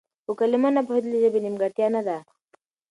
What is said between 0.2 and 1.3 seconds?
په کلمه نه پوهېدل د